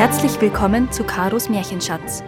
Herzlich 0.00 0.40
willkommen 0.40 0.90
zu 0.90 1.04
Karos 1.04 1.50
Märchenschatz, 1.50 2.24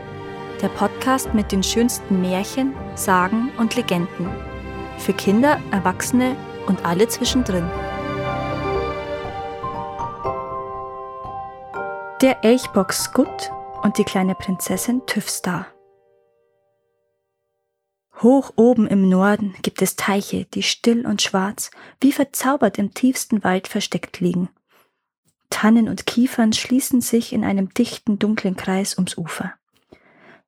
der 0.60 0.68
Podcast 0.68 1.32
mit 1.32 1.52
den 1.52 1.62
schönsten 1.62 2.20
Märchen, 2.20 2.74
Sagen 2.96 3.50
und 3.56 3.76
Legenden. 3.76 4.28
Für 4.98 5.14
Kinder, 5.14 5.58
Erwachsene 5.70 6.36
und 6.66 6.84
alle 6.84 7.08
zwischendrin. 7.08 7.66
Der 12.20 12.44
Elchbock 12.44 12.92
Skut 12.92 13.50
und 13.82 13.96
die 13.96 14.04
kleine 14.04 14.34
Prinzessin 14.34 15.06
Tüfstar. 15.06 15.66
Hoch 18.20 18.52
oben 18.56 18.86
im 18.86 19.08
Norden 19.08 19.54
gibt 19.62 19.80
es 19.80 19.96
Teiche, 19.96 20.44
die 20.44 20.62
still 20.62 21.06
und 21.06 21.22
schwarz, 21.22 21.70
wie 22.02 22.12
verzaubert 22.12 22.76
im 22.76 22.92
tiefsten 22.92 23.42
Wald 23.42 23.66
versteckt 23.66 24.20
liegen. 24.20 24.50
Tannen 25.52 25.88
und 25.88 26.06
Kiefern 26.06 26.52
schließen 26.52 27.02
sich 27.02 27.32
in 27.32 27.44
einem 27.44 27.72
dichten, 27.74 28.18
dunklen 28.18 28.56
Kreis 28.56 28.96
ums 28.96 29.16
Ufer. 29.16 29.52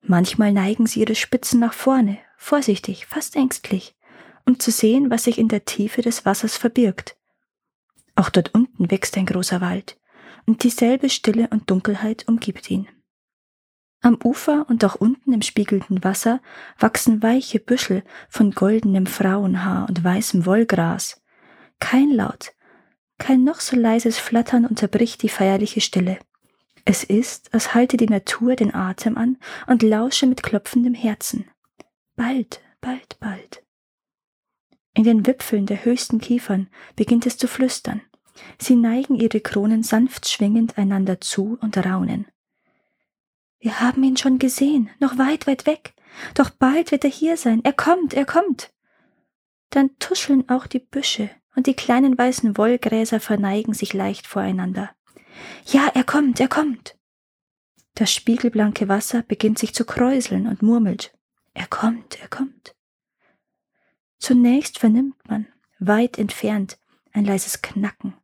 Manchmal 0.01 0.53
neigen 0.53 0.87
sie 0.87 1.01
ihre 1.01 1.15
Spitzen 1.15 1.61
nach 1.61 1.75
vorne, 1.75 2.19
vorsichtig, 2.37 3.07
fast 3.07 3.37
ängstlich, 3.37 3.95
um 4.47 4.59
zu 4.59 4.71
sehen, 4.71 5.11
was 5.11 5.25
sich 5.25 5.39
in 5.39 5.49
der 5.49 5.67
Tiefe 5.67 6.03
des 6.03 6.25
Wassers 6.25 6.57
verbirgt. 6.57 7.17
Auch 8.17 8.31
dort 8.31 8.55
unten 8.55 8.91
wächst 8.91 9.17
ein 9.17 9.27
großer 9.27 9.61
Wald, 9.61 9.99
und 10.47 10.65
dieselbe 10.65 11.09
Stille 11.11 11.49
und 11.51 11.71
Dunkelheit 11.71 12.27
umgibt 12.27 12.71
ihn. 12.71 12.89
Am 14.01 14.19
Ufer 14.23 14.67
und 14.69 14.85
auch 14.85 14.97
unten 14.97 15.33
im 15.33 15.43
spiegelnden 15.43 16.03
Wasser 16.03 16.41
wachsen 16.79 17.23
weiche 17.23 17.61
Büschel 17.61 18.05
von 18.29 18.51
goldenem 18.51 19.07
Frauenhaar 19.07 19.89
und 19.89 20.03
weißem 20.03 20.45
Wollgras. 20.45 21.23
Kein 21.79 22.11
Laut, 22.11 22.53
kein 23.19 23.45
noch 23.45 23.61
so 23.61 23.77
leises 23.77 24.19
Flattern 24.19 24.67
unterbricht 24.67 25.23
die 25.23 25.29
feierliche 25.29 25.81
Stille. 25.81 26.19
Es 26.85 27.05
ist, 27.05 27.55
als 27.55 27.75
halte 27.75 27.97
die 27.97 28.09
Natur 28.09 28.57
den 28.57 28.75
Atem 28.75 29.17
an 29.17 29.39
und 29.67 29.83
lausche 29.83 30.27
mit 30.27 30.43
klopfendem 30.43 30.95
Herzen. 30.95 31.49
Bald, 32.17 32.61
bald, 32.81 33.19
bald. 33.21 33.63
In 34.95 35.05
den 35.05 35.27
Wipfeln 35.27 35.67
der 35.67 35.85
höchsten 35.85 36.21
Kiefern 36.21 36.69
beginnt 36.95 37.27
es 37.27 37.37
zu 37.37 37.49
flüstern. 37.49 38.03
Sie 38.59 38.75
neigen 38.77 39.15
ihre 39.17 39.41
Kronen 39.41 39.83
sanft 39.83 40.29
schwingend 40.29 40.77
einander 40.77 41.21
zu 41.21 41.59
und 41.61 41.77
raunen. 41.79 42.27
Wir 43.59 43.81
haben 43.81 44.03
ihn 44.05 44.17
schon 44.17 44.39
gesehen, 44.39 44.91
noch 45.01 45.17
weit, 45.17 45.47
weit 45.47 45.67
weg. 45.67 45.95
Doch 46.35 46.51
bald 46.51 46.93
wird 46.93 47.05
er 47.05 47.11
hier 47.11 47.37
sein. 47.37 47.61
Er 47.65 47.73
kommt, 47.73 48.13
er 48.15 48.27
kommt. 48.27 48.73
Dann 49.71 49.99
tuscheln 49.99 50.49
auch 50.49 50.67
die 50.67 50.81
Büsche, 50.81 51.31
und 51.57 51.67
die 51.67 51.75
kleinen 51.75 52.17
weißen 52.17 52.57
Wollgräser 52.57 53.21
verneigen 53.21 53.75
sich 53.75 53.93
leicht 53.93 54.27
voreinander. 54.27 54.91
Ja, 55.67 55.91
er 55.95 56.05
kommt, 56.05 56.41
er 56.41 56.49
kommt. 56.49 56.97
Das 57.95 58.13
spiegelblanke 58.13 58.89
Wasser 58.89 59.23
beginnt 59.23 59.59
sich 59.59 59.75
zu 59.75 59.85
kräuseln 59.85 60.47
und 60.47 60.63
murmelt. 60.63 61.13
Er 61.53 61.67
kommt, 61.67 62.21
er 62.21 62.29
kommt. 62.29 62.75
Zunächst 64.19 64.79
vernimmt 64.79 65.17
man, 65.29 65.47
weit 65.79 66.19
entfernt, 66.19 66.79
ein 67.13 67.25
leises 67.25 67.63
Knacken 67.63 68.15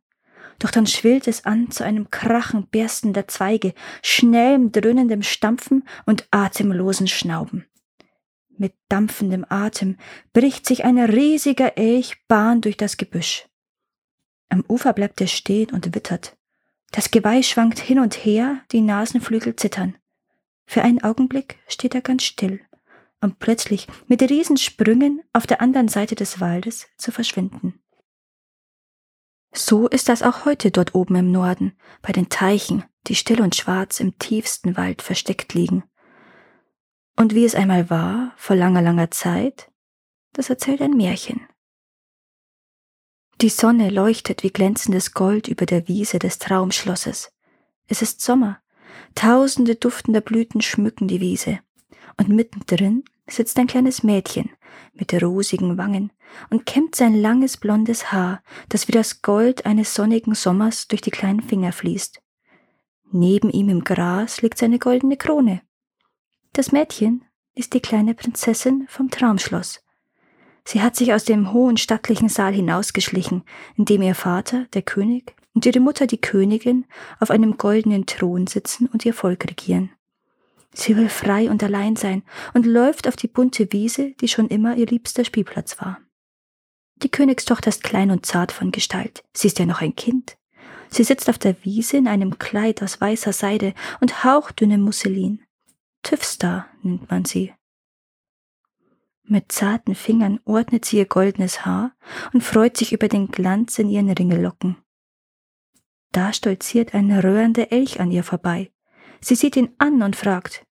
doch 0.61 0.71
dann 0.71 0.85
schwillt 0.85 1.27
es 1.27 1.45
an 1.45 1.71
zu 1.71 1.83
einem 1.83 2.11
Krachen 2.11 2.67
berstender 2.67 3.27
Zweige, 3.27 3.73
schnellem 4.03 4.71
dröhnendem 4.71 5.23
Stampfen 5.23 5.83
und 6.05 6.27
atemlosen 6.29 7.07
Schnauben. 7.07 7.65
Mit 8.61 8.75
dampfendem 8.89 9.43
Atem 9.49 9.97
bricht 10.33 10.67
sich 10.67 10.85
ein 10.85 10.99
riesiger 10.99 11.79
Elch 11.79 12.27
Bahn 12.27 12.61
durch 12.61 12.77
das 12.77 12.95
Gebüsch. 12.95 13.47
Am 14.49 14.63
Ufer 14.69 14.93
bleibt 14.93 15.19
er 15.19 15.25
stehen 15.25 15.71
und 15.71 15.95
wittert. 15.95 16.37
Das 16.91 17.09
Geweih 17.09 17.41
schwankt 17.41 17.79
hin 17.79 17.97
und 17.97 18.13
her, 18.23 18.61
die 18.71 18.81
Nasenflügel 18.81 19.55
zittern. 19.55 19.97
Für 20.67 20.83
einen 20.83 21.03
Augenblick 21.03 21.57
steht 21.67 21.95
er 21.95 22.01
ganz 22.01 22.21
still, 22.21 22.61
um 23.19 23.35
plötzlich 23.35 23.87
mit 24.05 24.21
Riesensprüngen 24.21 25.23
auf 25.33 25.47
der 25.47 25.59
anderen 25.59 25.87
Seite 25.87 26.13
des 26.13 26.39
Waldes 26.39 26.87
zu 26.97 27.11
verschwinden. 27.11 27.81
So 29.51 29.87
ist 29.87 30.07
das 30.07 30.21
auch 30.21 30.45
heute 30.45 30.69
dort 30.69 30.93
oben 30.93 31.15
im 31.15 31.31
Norden, 31.31 31.75
bei 32.03 32.13
den 32.13 32.29
Teichen, 32.29 32.83
die 33.07 33.15
still 33.15 33.41
und 33.41 33.55
schwarz 33.55 33.99
im 33.99 34.19
tiefsten 34.19 34.77
Wald 34.77 35.01
versteckt 35.01 35.55
liegen. 35.55 35.83
Und 37.21 37.35
wie 37.35 37.45
es 37.45 37.53
einmal 37.53 37.91
war, 37.91 38.33
vor 38.35 38.55
langer, 38.55 38.81
langer 38.81 39.11
Zeit, 39.11 39.69
das 40.33 40.49
erzählt 40.49 40.81
ein 40.81 40.97
Märchen. 40.97 41.41
Die 43.41 43.49
Sonne 43.49 43.91
leuchtet 43.91 44.41
wie 44.41 44.49
glänzendes 44.49 45.13
Gold 45.13 45.47
über 45.47 45.67
der 45.67 45.87
Wiese 45.87 46.17
des 46.17 46.39
Traumschlosses. 46.39 47.31
Es 47.87 48.01
ist 48.01 48.21
Sommer, 48.21 48.59
tausende 49.13 49.75
duftender 49.75 50.21
Blüten 50.21 50.61
schmücken 50.61 51.07
die 51.07 51.21
Wiese, 51.21 51.59
und 52.17 52.29
mittendrin 52.29 53.03
sitzt 53.27 53.59
ein 53.59 53.67
kleines 53.67 54.01
Mädchen 54.01 54.49
mit 54.93 55.13
rosigen 55.13 55.77
Wangen 55.77 56.11
und 56.49 56.65
kämmt 56.65 56.95
sein 56.95 57.13
langes 57.13 57.57
blondes 57.57 58.11
Haar, 58.11 58.41
das 58.67 58.87
wie 58.87 58.93
das 58.93 59.21
Gold 59.21 59.67
eines 59.67 59.93
sonnigen 59.93 60.33
Sommers 60.33 60.87
durch 60.87 61.01
die 61.01 61.11
kleinen 61.11 61.43
Finger 61.43 61.71
fließt. 61.71 62.19
Neben 63.11 63.51
ihm 63.51 63.69
im 63.69 63.83
Gras 63.83 64.41
liegt 64.41 64.57
seine 64.57 64.79
goldene 64.79 65.17
Krone. 65.17 65.61
Das 66.53 66.73
Mädchen 66.73 67.23
ist 67.55 67.73
die 67.73 67.79
kleine 67.79 68.13
Prinzessin 68.13 68.85
vom 68.89 69.09
Traumschloss. 69.09 69.81
Sie 70.65 70.81
hat 70.81 70.97
sich 70.97 71.13
aus 71.13 71.23
dem 71.23 71.53
hohen 71.53 71.77
stattlichen 71.77 72.27
Saal 72.27 72.53
hinausgeschlichen, 72.53 73.43
in 73.77 73.85
dem 73.85 74.01
ihr 74.01 74.15
Vater, 74.15 74.65
der 74.73 74.81
König, 74.81 75.33
und 75.53 75.65
ihre 75.65 75.79
Mutter, 75.79 76.07
die 76.07 76.19
Königin, 76.19 76.85
auf 77.19 77.31
einem 77.31 77.57
goldenen 77.57 78.05
Thron 78.05 78.47
sitzen 78.47 78.87
und 78.87 79.05
ihr 79.05 79.13
Volk 79.13 79.45
regieren. 79.45 79.91
Sie 80.73 80.95
will 80.97 81.09
frei 81.09 81.49
und 81.49 81.63
allein 81.63 81.95
sein 81.95 82.23
und 82.53 82.65
läuft 82.65 83.07
auf 83.07 83.15
die 83.15 83.27
bunte 83.27 83.71
Wiese, 83.71 84.11
die 84.19 84.27
schon 84.27 84.47
immer 84.47 84.75
ihr 84.75 84.87
liebster 84.87 85.23
Spielplatz 85.23 85.79
war. 85.79 85.99
Die 86.97 87.09
Königstochter 87.09 87.69
ist 87.69 87.83
klein 87.83 88.11
und 88.11 88.25
zart 88.25 88.51
von 88.51 88.71
Gestalt. 88.71 89.23
Sie 89.33 89.47
ist 89.47 89.57
ja 89.57 89.65
noch 89.65 89.81
ein 89.81 89.95
Kind. 89.95 90.37
Sie 90.89 91.03
sitzt 91.03 91.29
auf 91.29 91.37
der 91.37 91.55
Wiese 91.63 91.97
in 91.97 92.07
einem 92.09 92.37
Kleid 92.39 92.83
aus 92.83 92.99
weißer 92.99 93.33
Seide 93.33 93.73
und 94.01 94.25
hauchdünnem 94.25 94.81
Musselin. 94.81 95.41
Tüfstar 96.03 96.67
nennt 96.81 97.09
man 97.09 97.25
sie. 97.25 97.53
Mit 99.23 99.51
zarten 99.51 99.95
Fingern 99.95 100.39
ordnet 100.45 100.85
sie 100.85 100.97
ihr 100.97 101.05
goldenes 101.05 101.65
Haar 101.65 101.95
und 102.33 102.43
freut 102.43 102.75
sich 102.75 102.91
über 102.91 103.07
den 103.07 103.27
Glanz 103.27 103.79
in 103.79 103.89
ihren 103.89 104.09
Ringellocken. 104.09 104.77
Da 106.11 106.33
stolziert 106.33 106.93
ein 106.93 107.11
röhrender 107.11 107.71
Elch 107.71 108.01
an 108.01 108.11
ihr 108.11 108.23
vorbei. 108.23 108.71
Sie 109.21 109.35
sieht 109.35 109.55
ihn 109.55 109.73
an 109.77 110.01
und 110.01 110.15
fragt, 110.15 110.65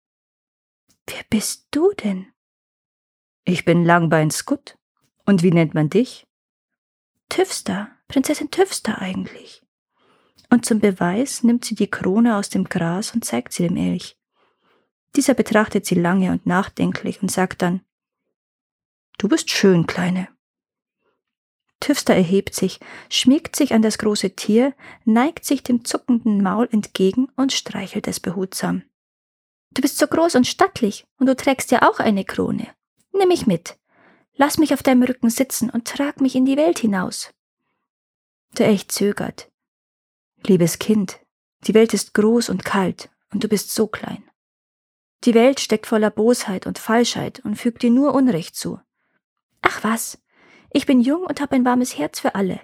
Wer 1.06 1.24
bist 1.30 1.68
du 1.70 1.92
denn? 1.92 2.26
Ich 3.44 3.64
bin 3.64 3.84
Langbein 3.84 4.30
Skut. 4.30 4.76
Und 5.24 5.42
wie 5.42 5.52
nennt 5.52 5.74
man 5.74 5.88
dich? 5.88 6.26
Tüfster, 7.28 7.91
Prinzessin 8.08 8.50
Tüfster 8.50 9.00
eigentlich. 9.00 9.62
Und 10.50 10.66
zum 10.66 10.80
Beweis 10.80 11.44
nimmt 11.44 11.64
sie 11.64 11.76
die 11.76 11.88
Krone 11.88 12.36
aus 12.36 12.48
dem 12.50 12.64
Gras 12.64 13.14
und 13.14 13.24
zeigt 13.24 13.52
sie 13.52 13.66
dem 13.66 13.76
Elch. 13.76 14.19
Dieser 15.16 15.34
betrachtet 15.34 15.87
sie 15.87 15.97
lange 15.97 16.31
und 16.31 16.47
nachdenklich 16.47 17.22
und 17.22 17.31
sagt 17.31 17.62
dann, 17.62 17.81
Du 19.19 19.28
bist 19.28 19.50
schön, 19.50 19.87
Kleine. 19.87 20.28
Tüfster 21.81 22.15
erhebt 22.15 22.54
sich, 22.54 22.78
schmiegt 23.09 23.56
sich 23.56 23.72
an 23.72 23.82
das 23.82 23.98
große 23.98 24.37
Tier, 24.37 24.75
neigt 25.04 25.44
sich 25.44 25.62
dem 25.62 25.84
zuckenden 25.84 26.43
Maul 26.43 26.69
entgegen 26.71 27.28
und 27.37 27.53
streichelt 27.53 28.06
es 28.06 28.21
behutsam. 28.21 28.82
Du 29.72 29.82
bist 29.82 29.98
so 29.98 30.06
groß 30.06 30.34
und 30.34 30.47
stattlich 30.47 31.06
und 31.19 31.27
du 31.27 31.34
trägst 31.34 31.71
ja 31.71 31.88
auch 31.88 31.98
eine 31.98 32.25
Krone. 32.25 32.69
Nimm 33.12 33.28
mich 33.28 33.47
mit. 33.47 33.78
Lass 34.34 34.59
mich 34.59 34.75
auf 34.75 34.82
deinem 34.82 35.03
Rücken 35.03 35.31
sitzen 35.31 35.71
und 35.71 35.87
trag 35.87 36.21
mich 36.21 36.34
in 36.34 36.44
die 36.44 36.56
Welt 36.56 36.78
hinaus. 36.78 37.33
Der 38.59 38.68
Echt 38.68 38.92
zögert. 38.92 39.51
Liebes 40.47 40.78
Kind, 40.78 41.21
die 41.65 41.74
Welt 41.74 41.95
ist 41.95 42.15
groß 42.15 42.48
und 42.48 42.65
kalt 42.65 43.10
und 43.33 43.45
du 43.45 43.48
bist 43.48 43.74
so 43.74 43.86
klein. 43.86 44.29
Die 45.24 45.34
Welt 45.34 45.60
steckt 45.60 45.86
voller 45.86 46.10
Bosheit 46.10 46.66
und 46.66 46.78
Falschheit 46.78 47.40
und 47.40 47.56
fügt 47.56 47.82
dir 47.82 47.90
nur 47.90 48.14
Unrecht 48.14 48.56
zu. 48.56 48.80
Ach 49.60 49.84
was, 49.84 50.18
ich 50.72 50.86
bin 50.86 51.00
jung 51.00 51.22
und 51.22 51.40
habe 51.40 51.56
ein 51.56 51.64
warmes 51.64 51.98
Herz 51.98 52.20
für 52.20 52.34
alle. 52.34 52.60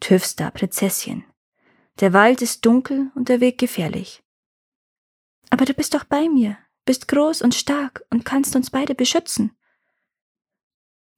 Tüfster, 0.00 0.50
Prinzesschen. 0.50 1.24
Der 2.00 2.12
Wald 2.12 2.42
ist 2.42 2.66
dunkel 2.66 3.12
und 3.14 3.28
der 3.28 3.40
Weg 3.40 3.58
gefährlich. 3.58 4.24
Aber 5.50 5.64
du 5.64 5.74
bist 5.74 5.94
doch 5.94 6.04
bei 6.04 6.28
mir, 6.28 6.58
bist 6.84 7.06
groß 7.06 7.42
und 7.42 7.54
stark 7.54 8.04
und 8.10 8.24
kannst 8.24 8.56
uns 8.56 8.70
beide 8.70 8.96
beschützen. 8.96 9.56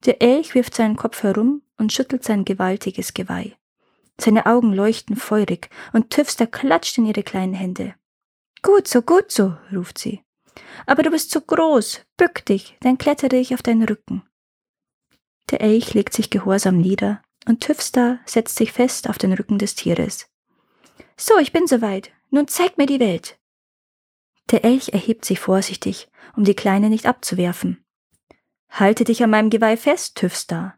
Der 0.05 0.21
Elch 0.21 0.53
wirft 0.53 0.75
seinen 0.75 0.95
Kopf 0.95 1.23
herum 1.23 1.63
und 1.77 1.91
schüttelt 1.91 2.23
sein 2.23 2.45
gewaltiges 2.45 3.15
Geweih. 3.15 3.57
Seine 4.19 4.45
Augen 4.45 4.73
leuchten 4.73 5.15
feurig 5.15 5.69
und 5.93 6.11
Tüfster 6.11 6.45
klatscht 6.45 6.97
in 6.99 7.07
ihre 7.07 7.23
kleinen 7.23 7.53
Hände. 7.53 7.95
Gut 8.61 8.87
so, 8.87 9.01
gut 9.01 9.31
so, 9.31 9.55
ruft 9.73 9.97
sie. 9.97 10.23
Aber 10.85 11.03
du 11.03 11.11
bist 11.11 11.31
zu 11.31 11.41
groß, 11.41 12.01
bück 12.17 12.45
dich, 12.45 12.77
dann 12.81 12.97
klettere 12.97 13.35
ich 13.35 13.53
auf 13.53 13.61
deinen 13.61 13.83
Rücken. 13.83 14.23
Der 15.49 15.61
Elch 15.61 15.93
legt 15.93 16.13
sich 16.13 16.29
gehorsam 16.29 16.77
nieder 16.77 17.21
und 17.47 17.61
Tüfstar 17.61 18.19
setzt 18.25 18.57
sich 18.57 18.71
fest 18.71 19.09
auf 19.09 19.17
den 19.17 19.33
Rücken 19.33 19.57
des 19.57 19.75
Tieres. 19.75 20.29
So, 21.15 21.37
ich 21.39 21.53
bin 21.53 21.67
soweit. 21.67 22.11
Nun 22.29 22.47
zeig 22.47 22.77
mir 22.77 22.85
die 22.85 22.99
Welt. 22.99 23.39
Der 24.51 24.65
Elch 24.65 24.89
erhebt 24.89 25.25
sich 25.25 25.39
vorsichtig, 25.39 26.09
um 26.35 26.43
die 26.43 26.55
Kleine 26.55 26.89
nicht 26.89 27.05
abzuwerfen. 27.05 27.83
Halte 28.69 29.05
dich 29.05 29.23
an 29.23 29.29
meinem 29.29 29.49
Geweih 29.49 29.77
fest, 29.77 30.15
Tüfstar. 30.15 30.77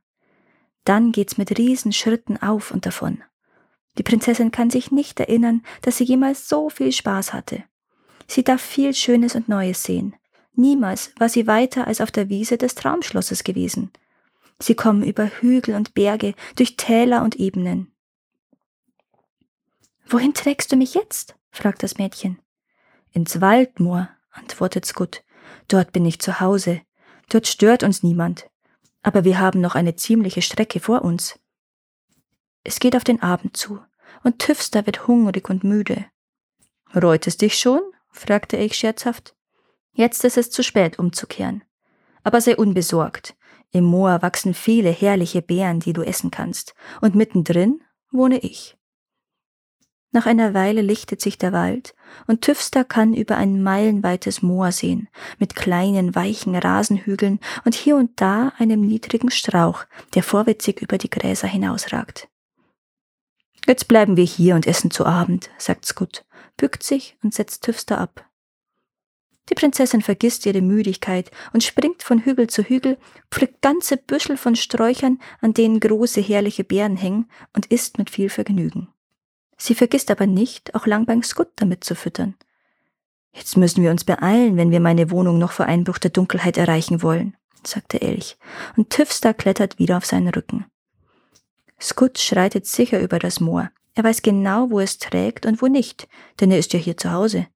Dann 0.85 1.11
geht's 1.11 1.37
mit 1.37 1.57
Riesenschritten 1.57 2.41
auf 2.41 2.71
und 2.71 2.85
davon. 2.85 3.23
Die 3.99 4.03
Prinzessin 4.03 4.51
kann 4.51 4.69
sich 4.69 4.91
nicht 4.91 5.19
erinnern, 5.19 5.61
dass 5.81 5.97
sie 5.97 6.05
jemals 6.05 6.47
so 6.47 6.69
viel 6.69 6.93
Spaß 6.93 7.33
hatte. 7.33 7.65
Sie 8.27 8.45
darf 8.45 8.61
viel 8.61 8.93
Schönes 8.93 9.35
und 9.35 9.49
Neues 9.49 9.83
sehen. 9.83 10.15
Niemals 10.53 11.11
war 11.19 11.27
sie 11.27 11.47
weiter 11.47 11.85
als 11.85 11.99
auf 11.99 12.09
der 12.09 12.29
Wiese 12.29 12.57
des 12.57 12.75
Traumschlosses 12.75 13.43
gewesen. 13.43 13.91
Sie 14.57 14.73
kommen 14.73 15.03
über 15.03 15.25
Hügel 15.25 15.75
und 15.75 15.95
Berge, 15.95 16.33
durch 16.55 16.77
Täler 16.77 17.23
und 17.23 17.35
Ebenen. 17.35 17.91
Wohin 20.07 20.33
trägst 20.33 20.71
du 20.71 20.77
mich 20.77 20.93
jetzt? 20.93 21.35
fragt 21.51 21.83
das 21.83 21.97
Mädchen. 21.97 22.39
Ins 23.11 23.41
Waldmoor, 23.41 24.07
antwortet 24.31 24.85
Scut. 24.85 25.25
Dort 25.67 25.91
bin 25.91 26.05
ich 26.05 26.19
zu 26.19 26.39
Hause. 26.39 26.81
Dort 27.27 27.47
stört 27.47 27.83
uns 27.83 28.01
niemand. 28.01 28.49
Aber 29.01 29.25
wir 29.25 29.39
haben 29.39 29.59
noch 29.59 29.75
eine 29.75 29.97
ziemliche 29.97 30.41
Strecke 30.41 30.79
vor 30.79 31.01
uns. 31.01 31.37
Es 32.63 32.79
geht 32.79 32.95
auf 32.95 33.03
den 33.03 33.21
Abend 33.21 33.57
zu, 33.57 33.79
und 34.23 34.39
Tüfster 34.39 34.85
wird 34.85 35.07
hungrig 35.07 35.49
und 35.49 35.63
müde. 35.63 36.05
Reut 36.95 37.27
es 37.27 37.37
dich 37.37 37.57
schon? 37.57 37.81
fragte 38.11 38.57
ich 38.57 38.75
scherzhaft. 38.75 39.35
Jetzt 39.93 40.23
ist 40.23 40.37
es 40.37 40.49
zu 40.49 40.63
spät 40.63 40.97
umzukehren. 40.99 41.63
Aber 42.23 42.41
sei 42.41 42.55
unbesorgt. 42.55 43.35
Im 43.71 43.83
Moor 43.83 44.21
wachsen 44.21 44.53
viele 44.53 44.89
herrliche 44.89 45.41
Beeren, 45.41 45.79
die 45.79 45.93
du 45.93 46.01
essen 46.01 46.31
kannst, 46.31 46.73
und 47.01 47.15
mittendrin 47.15 47.81
wohne 48.11 48.39
ich. 48.39 48.75
Nach 50.11 50.25
einer 50.25 50.55
Weile 50.55 50.81
lichtet 50.81 51.21
sich 51.21 51.37
der 51.37 51.51
Wald, 51.53 51.93
und 52.25 52.41
Tüfster 52.41 52.83
kann 52.83 53.13
über 53.13 53.37
ein 53.37 53.61
meilenweites 53.61 54.41
Moor 54.41 54.71
sehen, 54.71 55.07
mit 55.37 55.55
kleinen, 55.55 56.15
weichen 56.15 56.55
Rasenhügeln 56.55 57.39
und 57.63 57.75
hier 57.75 57.95
und 57.95 58.19
da 58.19 58.51
einem 58.57 58.81
niedrigen 58.81 59.29
Strauch, 59.29 59.85
der 60.15 60.23
vorwitzig 60.23 60.81
über 60.81 60.97
die 60.97 61.11
Gräser 61.11 61.47
hinausragt. 61.47 62.27
Jetzt 63.67 63.87
bleiben 63.87 64.17
wir 64.17 64.23
hier 64.23 64.55
und 64.55 64.67
essen 64.67 64.91
zu 64.91 65.05
Abend, 65.05 65.49
sagt 65.57 65.85
Scut, 65.85 66.25
bückt 66.57 66.83
sich 66.83 67.17
und 67.23 67.33
setzt 67.33 67.63
Tüfster 67.63 67.99
ab. 67.99 68.25
Die 69.49 69.55
Prinzessin 69.55 70.01
vergisst 70.01 70.45
ihre 70.45 70.61
Müdigkeit 70.61 71.31
und 71.53 71.63
springt 71.63 72.03
von 72.03 72.19
Hügel 72.19 72.47
zu 72.47 72.63
Hügel, 72.63 72.97
pflückt 73.31 73.61
ganze 73.61 73.97
Büschel 73.97 74.37
von 74.37 74.55
Sträuchern, 74.55 75.19
an 75.41 75.53
denen 75.53 75.79
große 75.79 76.21
herrliche 76.21 76.63
Beeren 76.63 76.97
hängen, 76.97 77.29
und 77.53 77.65
isst 77.67 77.97
mit 77.97 78.09
viel 78.09 78.29
Vergnügen. 78.29 78.89
Sie 79.57 79.75
vergisst 79.75 80.11
aber 80.11 80.27
nicht, 80.27 80.75
auch 80.75 80.85
Langbein 80.85 81.23
Scut 81.23 81.49
damit 81.55 81.83
zu 81.83 81.95
füttern. 81.95 82.35
Jetzt 83.33 83.57
müssen 83.57 83.83
wir 83.83 83.91
uns 83.91 84.03
beeilen, 84.03 84.55
wenn 84.57 84.71
wir 84.71 84.79
meine 84.79 85.11
Wohnung 85.11 85.37
noch 85.37 85.51
vor 85.51 85.65
Einbruch 85.65 85.97
der 85.97 86.11
Dunkelheit 86.11 86.57
erreichen 86.57 87.01
wollen, 87.01 87.35
sagte 87.65 88.01
Elch, 88.01 88.37
und 88.77 88.89
Tüfstar 88.89 89.33
klettert 89.33 89.79
wieder 89.79 89.97
auf 89.97 90.05
seinen 90.05 90.29
Rücken. 90.29 90.65
Scut 91.81 92.19
schreitet 92.19 92.65
sicher 92.65 92.99
über 92.99 93.19
das 93.19 93.39
Moor. 93.39 93.71
Er 93.95 94.03
weiß 94.03 94.21
genau, 94.21 94.69
wo 94.69 94.79
es 94.79 94.97
trägt 94.97 95.45
und 95.45 95.61
wo 95.61 95.67
nicht, 95.67 96.07
denn 96.39 96.51
er 96.51 96.59
ist 96.59 96.73
ja 96.73 96.79
hier 96.79 96.97
zu 96.97 97.11
Hause. 97.11 97.47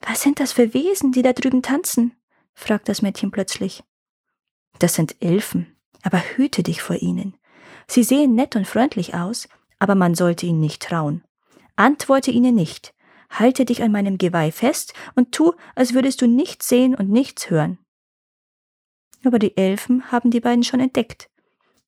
Was 0.00 0.22
sind 0.22 0.40
das 0.40 0.52
für 0.52 0.74
Wesen, 0.74 1.12
die 1.12 1.22
da 1.22 1.32
drüben 1.32 1.62
tanzen? 1.62 2.14
fragt 2.54 2.88
das 2.88 3.02
Mädchen 3.02 3.30
plötzlich. 3.30 3.82
Das 4.78 4.94
sind 4.94 5.16
Elfen, 5.20 5.76
aber 6.02 6.18
hüte 6.18 6.62
dich 6.62 6.82
vor 6.82 6.96
ihnen. 6.96 7.36
Sie 7.88 8.04
sehen 8.04 8.34
nett 8.34 8.54
und 8.54 8.66
freundlich 8.66 9.14
aus, 9.14 9.48
aber 9.78 9.94
man 9.94 10.14
sollte 10.14 10.46
ihnen 10.46 10.60
nicht 10.60 10.82
trauen. 10.82 11.24
Antworte 11.76 12.30
ihnen 12.30 12.54
nicht, 12.54 12.94
halte 13.30 13.64
dich 13.64 13.82
an 13.82 13.92
meinem 13.92 14.18
Geweih 14.18 14.50
fest 14.50 14.94
und 15.14 15.32
tu, 15.32 15.52
als 15.74 15.94
würdest 15.94 16.20
du 16.20 16.26
nichts 16.26 16.68
sehen 16.68 16.94
und 16.94 17.08
nichts 17.10 17.50
hören. 17.50 17.78
Aber 19.24 19.38
die 19.38 19.56
Elfen 19.56 20.10
haben 20.12 20.30
die 20.30 20.40
beiden 20.40 20.64
schon 20.64 20.80
entdeckt. 20.80 21.28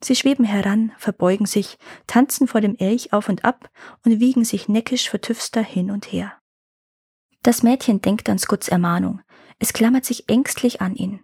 Sie 0.02 0.16
schweben 0.16 0.44
heran, 0.44 0.92
verbeugen 0.96 1.46
sich, 1.46 1.78
tanzen 2.06 2.48
vor 2.48 2.60
dem 2.60 2.76
Elch 2.76 3.12
auf 3.12 3.28
und 3.28 3.44
ab 3.44 3.70
und 4.04 4.20
wiegen 4.20 4.44
sich 4.44 4.68
neckisch 4.68 5.10
vor 5.10 5.20
Tüfster 5.20 5.62
hin 5.62 5.90
und 5.90 6.10
her. 6.12 6.32
Das 7.42 7.62
Mädchen 7.62 8.00
denkt 8.00 8.28
an 8.28 8.38
Scuts 8.38 8.68
Ermahnung. 8.68 9.20
Es 9.58 9.72
klammert 9.72 10.04
sich 10.04 10.28
ängstlich 10.28 10.80
an 10.80 10.94
ihn. 10.94 11.20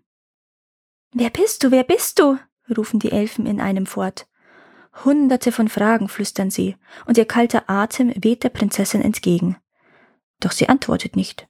Wer 1.12 1.31
bist 1.31 1.64
du? 1.64 1.70
Wer 1.70 1.84
bist 1.84 2.19
du? 2.19 2.38
rufen 2.76 2.99
die 2.99 3.12
Elfen 3.12 3.46
in 3.46 3.61
einem 3.61 3.87
fort. 3.87 4.26
Hunderte 5.05 5.52
von 5.52 5.69
Fragen 5.69 6.08
flüstern 6.08 6.50
sie, 6.50 6.76
und 7.06 7.19
ihr 7.19 7.26
kalter 7.26 7.69
Atem 7.69 8.12
weht 8.17 8.44
der 8.44 8.49
Prinzessin 8.49 9.02
entgegen. 9.02 9.56
Doch 10.40 10.52
sie 10.52 10.69
antwortet 10.69 11.17
nicht. 11.17 11.49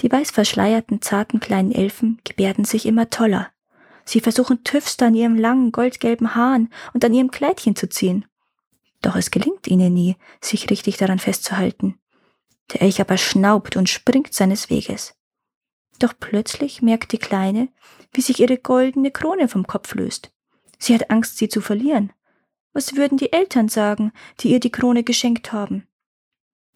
Die 0.00 0.10
weiß 0.10 0.30
verschleierten, 0.30 1.02
zarten 1.02 1.40
kleinen 1.40 1.72
Elfen 1.72 2.20
gebärden 2.24 2.64
sich 2.64 2.86
immer 2.86 3.10
toller. 3.10 3.50
Sie 4.04 4.20
versuchen 4.20 4.64
Tüfster 4.64 5.06
an 5.06 5.14
ihrem 5.14 5.36
langen, 5.36 5.72
goldgelben 5.72 6.34
Haaren 6.34 6.70
und 6.92 7.04
an 7.04 7.14
ihrem 7.14 7.30
Kleidchen 7.30 7.76
zu 7.76 7.88
ziehen. 7.88 8.24
Doch 9.00 9.16
es 9.16 9.30
gelingt 9.30 9.66
ihnen 9.66 9.92
nie, 9.92 10.16
sich 10.40 10.70
richtig 10.70 10.96
daran 10.96 11.18
festzuhalten. 11.18 11.98
Der 12.72 12.82
Elch 12.82 13.00
aber 13.00 13.16
schnaubt 13.16 13.76
und 13.76 13.88
springt 13.88 14.32
seines 14.32 14.70
Weges. 14.70 15.14
Doch 15.98 16.14
plötzlich 16.18 16.82
merkt 16.82 17.12
die 17.12 17.18
Kleine, 17.18 17.68
wie 18.12 18.22
sich 18.22 18.40
ihre 18.40 18.58
goldene 18.58 19.10
Krone 19.10 19.48
vom 19.48 19.66
Kopf 19.66 19.94
löst. 19.94 20.32
Sie 20.78 20.94
hat 20.94 21.10
Angst, 21.10 21.38
sie 21.38 21.48
zu 21.48 21.60
verlieren. 21.60 22.12
Was 22.72 22.96
würden 22.96 23.18
die 23.18 23.32
Eltern 23.32 23.68
sagen, 23.68 24.12
die 24.40 24.50
ihr 24.50 24.60
die 24.60 24.72
Krone 24.72 25.04
geschenkt 25.04 25.52
haben? 25.52 25.86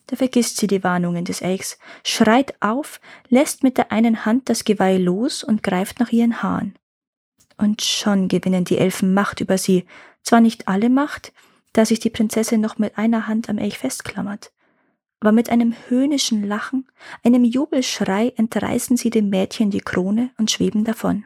Da 0.06 0.17
vergisst 0.17 0.58
sie 0.58 0.69
die 0.69 0.84
Warnungen 0.84 1.25
des 1.25 1.40
Elchs, 1.40 1.78
schreit 2.05 2.55
auf, 2.61 3.00
lässt 3.28 3.64
mit 3.64 3.76
der 3.76 3.90
einen 3.90 4.25
Hand 4.25 4.49
das 4.49 4.64
Geweih 4.64 4.99
los 4.99 5.43
und 5.43 5.62
greift 5.62 5.99
nach 5.99 6.12
ihren 6.12 6.43
Haaren. 6.43 6.78
Und 7.58 7.82
schon 7.82 8.29
gewinnen 8.29 8.64
die 8.64 8.79
Elfen 8.79 9.14
Macht 9.14 9.41
über 9.41 9.58
sie, 9.58 9.87
zwar 10.23 10.41
nicht 10.41 10.69
alle 10.69 10.91
Macht, 10.91 11.32
da 11.73 11.85
sich 11.85 12.00
die 12.00 12.11
Prinzessin 12.11 12.61
noch 12.61 12.79
mit 12.79 12.99
einer 12.99 13.26
Hand 13.26 13.49
am 13.49 13.58
Elch 13.58 13.79
festklammert, 13.79 14.53
aber 15.20 15.32
mit 15.32 15.50
einem 15.50 15.75
höhnischen 15.88 16.47
Lachen, 16.47 16.87
einem 17.23 17.44
Jubelschrei 17.44 18.32
entreißen 18.37 18.97
sie 18.97 19.11
dem 19.11 19.29
Mädchen 19.29 19.70
die 19.70 19.81
Krone 19.81 20.31
und 20.38 20.50
schweben 20.50 20.85
davon. 20.85 21.25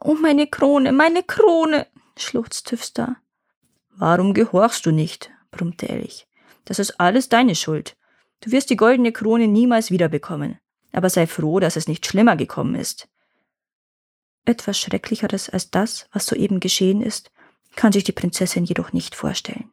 Oh, 0.00 0.14
meine 0.14 0.46
Krone, 0.46 0.92
meine 0.92 1.22
Krone, 1.22 1.86
schluchzt 2.18 2.68
Tüfster. 2.68 3.16
Warum 3.90 4.34
gehorchst 4.34 4.84
du 4.86 4.90
nicht? 4.90 5.30
brummte 5.50 5.88
Elch. 5.88 6.26
Das 6.64 6.78
ist 6.78 7.00
alles 7.00 7.28
deine 7.28 7.54
Schuld. 7.54 7.96
Du 8.40 8.50
wirst 8.50 8.70
die 8.70 8.76
goldene 8.76 9.12
Krone 9.12 9.48
niemals 9.48 9.90
wiederbekommen. 9.90 10.58
Aber 10.92 11.10
sei 11.10 11.26
froh, 11.26 11.60
dass 11.60 11.76
es 11.76 11.88
nicht 11.88 12.06
schlimmer 12.06 12.36
gekommen 12.36 12.74
ist. 12.74 13.08
Etwas 14.44 14.78
Schrecklicheres 14.78 15.48
als 15.48 15.70
das, 15.70 16.08
was 16.12 16.26
soeben 16.26 16.60
geschehen 16.60 17.00
ist, 17.00 17.30
kann 17.76 17.92
sich 17.92 18.04
die 18.04 18.12
Prinzessin 18.12 18.64
jedoch 18.64 18.92
nicht 18.92 19.14
vorstellen. 19.14 19.70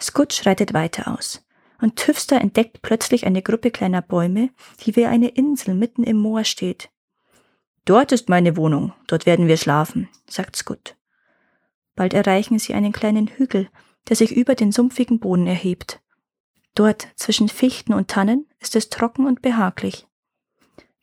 Scut 0.00 0.32
schreitet 0.32 0.74
weiter 0.74 1.14
aus 1.14 1.44
und 1.80 1.96
Tüfster 1.96 2.40
entdeckt 2.40 2.80
plötzlich 2.82 3.26
eine 3.26 3.42
Gruppe 3.42 3.70
kleiner 3.70 4.02
Bäume, 4.02 4.50
die 4.84 4.94
wie 4.96 5.06
eine 5.06 5.28
Insel 5.28 5.74
mitten 5.74 6.04
im 6.04 6.16
Moor 6.16 6.44
steht. 6.44 6.90
Dort 7.84 8.12
ist 8.12 8.28
meine 8.28 8.56
Wohnung, 8.56 8.92
dort 9.08 9.26
werden 9.26 9.48
wir 9.48 9.56
schlafen, 9.56 10.08
sagt 10.28 10.54
Scut. 10.56 10.96
Bald 11.96 12.14
erreichen 12.14 12.58
sie 12.58 12.74
einen 12.74 12.92
kleinen 12.92 13.26
Hügel, 13.26 13.68
der 14.08 14.16
sich 14.16 14.32
über 14.32 14.54
den 14.54 14.72
sumpfigen 14.72 15.18
Boden 15.18 15.46
erhebt. 15.46 16.00
Dort, 16.74 17.08
zwischen 17.16 17.48
Fichten 17.48 17.92
und 17.92 18.08
Tannen, 18.08 18.48
ist 18.60 18.76
es 18.76 18.88
trocken 18.88 19.26
und 19.26 19.42
behaglich. 19.42 20.06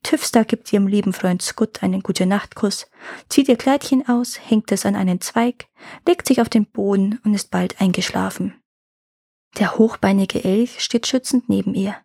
Tüfster 0.04 0.46
gibt 0.46 0.72
ihrem 0.72 0.88
lieben 0.88 1.14
Freund 1.14 1.42
Scut 1.42 1.84
einen 1.84 2.02
gute 2.02 2.26
Nachtkuss, 2.26 2.90
zieht 3.28 3.50
ihr 3.50 3.58
Kleidchen 3.58 4.08
aus, 4.08 4.40
hängt 4.40 4.72
es 4.72 4.86
an 4.86 4.96
einen 4.96 5.22
Zweig, 5.22 5.68
legt 6.08 6.28
sich 6.28 6.42
auf 6.42 6.50
den 6.50 6.66
Boden 6.66 7.20
und 7.24 7.34
ist 7.34 7.52
bald 7.52 7.82
eingeschlafen. 7.82 8.56
Der 9.58 9.78
hochbeinige 9.78 10.44
Elch 10.44 10.80
steht 10.80 11.08
schützend 11.08 11.50
neben 11.50 11.74
ihr. 11.74 11.96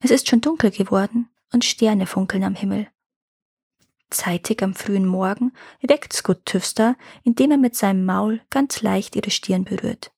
Es 0.00 0.10
ist 0.10 0.28
schon 0.28 0.40
dunkel 0.40 0.70
geworden 0.70 1.28
und 1.52 1.64
Sterne 1.64 2.06
funkeln 2.06 2.44
am 2.44 2.54
Himmel. 2.54 2.88
Zeitig 4.10 4.62
am 4.62 4.74
frühen 4.74 5.06
Morgen 5.06 5.52
weckt 5.82 6.12
Scott 6.12 6.44
Tüfster, 6.46 6.96
indem 7.24 7.50
er 7.50 7.58
mit 7.58 7.76
seinem 7.76 8.04
Maul 8.04 8.40
ganz 8.50 8.82
leicht 8.82 9.16
ihre 9.16 9.30
Stirn 9.30 9.64
berührt. 9.64 10.12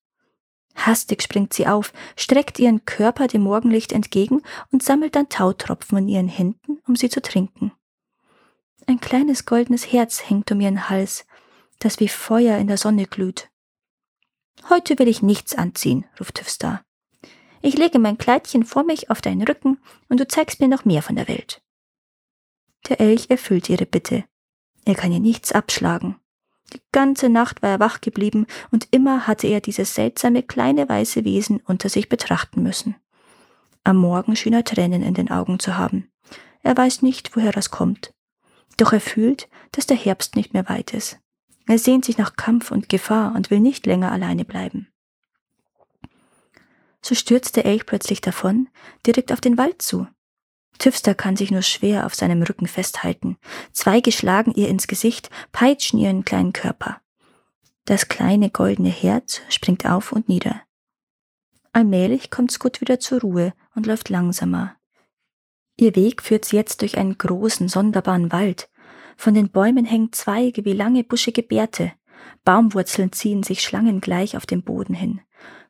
Hastig 0.86 1.22
springt 1.22 1.52
sie 1.52 1.66
auf, 1.66 1.92
streckt 2.16 2.58
ihren 2.58 2.84
Körper 2.84 3.26
dem 3.26 3.42
Morgenlicht 3.42 3.92
entgegen 3.92 4.42
und 4.72 4.82
sammelt 4.82 5.14
dann 5.14 5.28
Tautropfen 5.28 5.98
in 5.98 6.08
ihren 6.08 6.28
Händen, 6.28 6.80
um 6.86 6.96
sie 6.96 7.08
zu 7.08 7.20
trinken. 7.20 7.72
Ein 8.86 9.00
kleines 9.00 9.46
goldenes 9.46 9.92
Herz 9.92 10.28
hängt 10.28 10.50
um 10.50 10.60
ihren 10.60 10.88
Hals, 10.88 11.26
das 11.78 12.00
wie 12.00 12.08
Feuer 12.08 12.58
in 12.58 12.66
der 12.66 12.76
Sonne 12.76 13.06
glüht. 13.06 13.50
Heute 14.68 14.98
will 14.98 15.08
ich 15.08 15.22
nichts 15.22 15.54
anziehen, 15.54 16.04
ruft 16.18 16.36
Tüfstar. 16.36 16.84
Ich 17.62 17.76
lege 17.76 17.98
mein 17.98 18.18
Kleidchen 18.18 18.64
vor 18.64 18.84
mich 18.84 19.10
auf 19.10 19.20
deinen 19.20 19.42
Rücken 19.42 19.78
und 20.08 20.20
du 20.20 20.26
zeigst 20.26 20.60
mir 20.60 20.68
noch 20.68 20.84
mehr 20.84 21.02
von 21.02 21.16
der 21.16 21.28
Welt. 21.28 21.62
Der 22.88 23.00
Elch 23.00 23.28
erfüllt 23.28 23.68
ihre 23.68 23.86
Bitte. 23.86 24.24
Er 24.84 24.94
kann 24.94 25.12
ihr 25.12 25.20
nichts 25.20 25.52
abschlagen. 25.52 26.19
Die 26.72 26.80
ganze 26.92 27.28
Nacht 27.28 27.62
war 27.62 27.70
er 27.70 27.80
wach 27.80 28.00
geblieben 28.00 28.46
und 28.70 28.88
immer 28.90 29.26
hatte 29.26 29.46
er 29.46 29.60
dieses 29.60 29.94
seltsame 29.94 30.42
kleine 30.42 30.88
weiße 30.88 31.24
Wesen 31.24 31.60
unter 31.66 31.88
sich 31.88 32.08
betrachten 32.08 32.62
müssen. 32.62 32.96
Am 33.84 33.96
Morgen 33.96 34.36
schien 34.36 34.52
er 34.52 34.64
Tränen 34.64 35.02
in 35.02 35.14
den 35.14 35.30
Augen 35.30 35.58
zu 35.58 35.76
haben. 35.76 36.10
Er 36.62 36.76
weiß 36.76 37.02
nicht, 37.02 37.34
woher 37.34 37.52
das 37.52 37.70
kommt. 37.70 38.12
Doch 38.76 38.92
er 38.92 39.00
fühlt, 39.00 39.48
dass 39.72 39.86
der 39.86 39.96
Herbst 39.96 40.36
nicht 40.36 40.52
mehr 40.52 40.68
weit 40.68 40.92
ist. 40.92 41.18
Er 41.66 41.78
sehnt 41.78 42.04
sich 42.04 42.18
nach 42.18 42.36
Kampf 42.36 42.70
und 42.70 42.88
Gefahr 42.88 43.34
und 43.34 43.50
will 43.50 43.60
nicht 43.60 43.86
länger 43.86 44.12
alleine 44.12 44.44
bleiben. 44.44 44.88
So 47.02 47.14
stürzt 47.14 47.56
der 47.56 47.64
Elch 47.64 47.86
plötzlich 47.86 48.20
davon, 48.20 48.68
direkt 49.06 49.32
auf 49.32 49.40
den 49.40 49.56
Wald 49.56 49.80
zu. 49.80 50.06
Tüfster 50.78 51.14
kann 51.14 51.36
sich 51.36 51.50
nur 51.50 51.62
schwer 51.62 52.06
auf 52.06 52.14
seinem 52.14 52.42
Rücken 52.42 52.66
festhalten. 52.66 53.36
Zweige 53.72 54.12
schlagen 54.12 54.52
ihr 54.54 54.68
ins 54.68 54.86
Gesicht, 54.86 55.30
peitschen 55.52 55.98
ihren 55.98 56.24
kleinen 56.24 56.52
Körper. 56.52 57.00
Das 57.84 58.08
kleine 58.08 58.50
goldene 58.50 58.88
Herz 58.88 59.42
springt 59.48 59.84
auf 59.84 60.12
und 60.12 60.28
nieder. 60.28 60.62
Allmählich 61.72 62.30
kommt 62.30 62.50
Scott 62.50 62.80
wieder 62.80 62.98
zur 62.98 63.20
Ruhe 63.20 63.52
und 63.74 63.86
läuft 63.86 64.08
langsamer. 64.08 64.76
Ihr 65.76 65.96
Weg 65.96 66.22
führt 66.22 66.44
sie 66.44 66.56
jetzt 66.56 66.82
durch 66.82 66.98
einen 66.98 67.16
großen, 67.16 67.68
sonderbaren 67.68 68.32
Wald. 68.32 68.68
Von 69.16 69.34
den 69.34 69.50
Bäumen 69.50 69.84
hängen 69.84 70.12
Zweige 70.12 70.64
wie 70.64 70.72
lange 70.72 71.04
buschige 71.04 71.42
Bärte. 71.42 71.92
Baumwurzeln 72.44 73.12
ziehen 73.12 73.42
sich 73.42 73.62
schlangengleich 73.62 74.36
auf 74.36 74.46
dem 74.46 74.62
Boden 74.62 74.94
hin. 74.94 75.20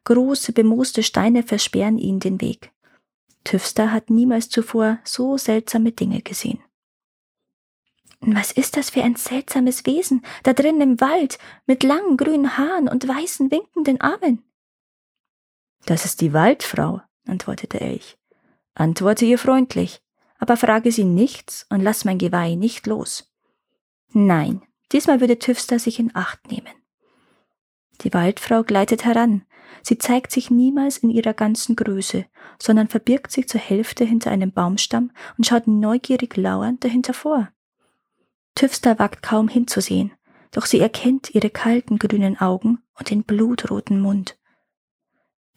Große, 0.04 0.52
bemooste 0.52 1.02
Steine 1.02 1.42
versperren 1.42 1.98
ihnen 1.98 2.20
den 2.20 2.40
Weg. 2.40 2.72
Tüfster 3.44 3.92
hat 3.92 4.10
niemals 4.10 4.48
zuvor 4.48 4.98
so 5.04 5.38
seltsame 5.38 5.92
Dinge 5.92 6.22
gesehen. 6.22 6.62
Was 8.20 8.52
ist 8.52 8.76
das 8.76 8.90
für 8.90 9.02
ein 9.02 9.16
seltsames 9.16 9.86
Wesen, 9.86 10.22
da 10.42 10.52
drin 10.52 10.80
im 10.80 11.00
Wald, 11.00 11.38
mit 11.66 11.82
langen 11.82 12.18
grünen 12.18 12.58
Haaren 12.58 12.86
und 12.86 13.08
weißen 13.08 13.50
winkenden 13.50 14.00
Armen? 14.00 14.42
Das 15.86 16.04
ist 16.04 16.20
die 16.20 16.34
Waldfrau, 16.34 17.00
antwortete 17.26 17.80
Elch. 17.80 18.18
Antworte 18.74 19.24
ihr 19.24 19.38
freundlich, 19.38 20.02
aber 20.38 20.58
frage 20.58 20.92
sie 20.92 21.04
nichts 21.04 21.66
und 21.70 21.80
lass 21.80 22.04
mein 22.04 22.18
Geweih 22.18 22.56
nicht 22.56 22.86
los. 22.86 23.32
Nein, 24.12 24.62
diesmal 24.92 25.20
würde 25.20 25.38
Tüfster 25.38 25.78
sich 25.78 25.98
in 25.98 26.14
Acht 26.14 26.50
nehmen. 26.50 26.74
Die 28.02 28.12
Waldfrau 28.12 28.64
gleitet 28.64 29.04
heran, 29.04 29.46
Sie 29.82 29.98
zeigt 29.98 30.32
sich 30.32 30.50
niemals 30.50 30.98
in 30.98 31.10
ihrer 31.10 31.34
ganzen 31.34 31.76
Größe, 31.76 32.26
sondern 32.58 32.88
verbirgt 32.88 33.32
sich 33.32 33.48
zur 33.48 33.60
Hälfte 33.60 34.04
hinter 34.04 34.30
einem 34.30 34.52
Baumstamm 34.52 35.10
und 35.38 35.46
schaut 35.46 35.66
neugierig 35.66 36.36
lauernd 36.36 36.84
dahinter 36.84 37.14
vor. 37.14 37.48
Tüfster 38.54 38.98
wagt 38.98 39.22
kaum 39.22 39.48
hinzusehen, 39.48 40.12
doch 40.50 40.66
sie 40.66 40.80
erkennt 40.80 41.34
ihre 41.34 41.50
kalten 41.50 41.98
grünen 41.98 42.40
Augen 42.40 42.82
und 42.98 43.10
den 43.10 43.24
blutroten 43.24 44.00
Mund. 44.00 44.36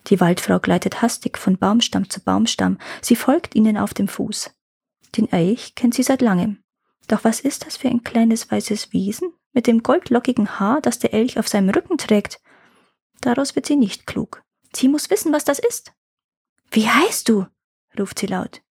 Die 0.07 0.19
Waldfrau 0.19 0.59
gleitet 0.59 1.01
hastig 1.01 1.37
von 1.37 1.57
Baumstamm 1.57 2.09
zu 2.09 2.21
Baumstamm, 2.21 2.77
sie 3.01 3.15
folgt 3.15 3.55
ihnen 3.55 3.77
auf 3.77 3.93
dem 3.93 4.07
Fuß. 4.07 4.53
Den 5.17 5.31
Eich 5.31 5.75
kennt 5.75 5.93
sie 5.93 6.03
seit 6.03 6.21
langem. 6.21 6.63
Doch 7.07 7.23
was 7.23 7.39
ist 7.39 7.65
das 7.65 7.77
für 7.77 7.89
ein 7.89 8.03
kleines 8.03 8.49
weißes 8.51 8.93
Wesen 8.93 9.33
mit 9.53 9.67
dem 9.67 9.83
goldlockigen 9.83 10.59
Haar, 10.59 10.81
das 10.81 10.99
der 10.99 11.13
Elch 11.13 11.37
auf 11.37 11.47
seinem 11.47 11.69
Rücken 11.69 11.97
trägt? 11.97 12.41
Daraus 13.23 13.55
wird 13.55 13.65
sie 13.65 13.77
nicht 13.77 14.05
klug. 14.05 14.43
Sie 14.75 14.89
muss 14.89 15.09
wissen, 15.09 15.31
was 15.31 15.45
das 15.45 15.57
ist. 15.57 15.93
Wie 16.71 16.89
heißt 16.89 17.29
du? 17.29 17.47
ruft 17.97 18.19
sie 18.19 18.27
laut. 18.27 18.61